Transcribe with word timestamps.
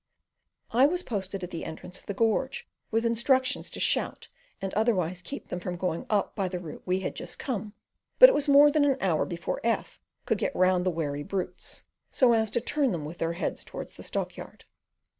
I 0.71 0.87
was 0.87 1.03
posted 1.03 1.43
at 1.43 1.51
the 1.51 1.63
entrance 1.63 1.99
of 1.99 2.07
the 2.07 2.15
gorge, 2.15 2.67
with 2.89 3.05
instructions 3.05 3.69
to 3.69 3.79
shout 3.79 4.29
and 4.59 4.73
otherwise 4.73 5.21
keep 5.21 5.49
them 5.49 5.59
from 5.59 5.75
going 5.77 6.07
up 6.09 6.35
by 6.35 6.47
the 6.47 6.57
route 6.57 6.81
we 6.87 7.01
had 7.01 7.13
just 7.15 7.37
come; 7.37 7.73
but 8.17 8.27
it 8.27 8.33
was 8.33 8.49
more 8.49 8.71
than 8.71 8.83
an 8.83 8.97
hour 8.99 9.25
before 9.25 9.61
F 9.63 9.99
could 10.25 10.39
get 10.39 10.55
round 10.55 10.87
the 10.87 10.89
wary 10.89 11.21
brutes, 11.21 11.83
so 12.09 12.33
as 12.33 12.49
to 12.49 12.61
turn 12.61 12.93
them 12.93 13.05
with 13.05 13.19
their 13.19 13.33
heads 13.33 13.63
towards 13.63 13.93
the 13.93 14.01
stockyard. 14.01 14.65